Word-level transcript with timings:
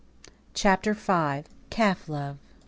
CHAPTER 0.55 0.95
V. 0.95 1.43
CALF 1.69 2.09
LOVE. 2.09 2.39